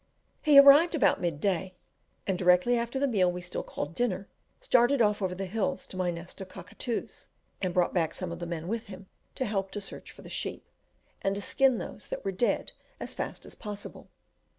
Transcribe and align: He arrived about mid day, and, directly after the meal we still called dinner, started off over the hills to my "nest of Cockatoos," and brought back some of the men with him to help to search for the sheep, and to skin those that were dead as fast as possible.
He 0.41 0.57
arrived 0.57 0.95
about 0.95 1.21
mid 1.21 1.39
day, 1.39 1.75
and, 2.25 2.35
directly 2.35 2.75
after 2.75 2.97
the 2.97 3.05
meal 3.07 3.31
we 3.31 3.39
still 3.41 3.61
called 3.61 3.93
dinner, 3.93 4.27
started 4.59 4.99
off 4.99 5.21
over 5.21 5.35
the 5.35 5.45
hills 5.45 5.85
to 5.85 5.95
my 5.95 6.09
"nest 6.09 6.41
of 6.41 6.49
Cockatoos," 6.49 7.27
and 7.61 7.71
brought 7.71 7.93
back 7.93 8.15
some 8.15 8.31
of 8.31 8.39
the 8.39 8.47
men 8.47 8.67
with 8.67 8.85
him 8.87 9.05
to 9.35 9.45
help 9.45 9.69
to 9.69 9.79
search 9.79 10.09
for 10.09 10.23
the 10.23 10.27
sheep, 10.27 10.67
and 11.21 11.35
to 11.35 11.41
skin 11.43 11.77
those 11.77 12.07
that 12.07 12.25
were 12.25 12.31
dead 12.31 12.71
as 12.99 13.13
fast 13.13 13.45
as 13.45 13.53
possible. 13.53 14.09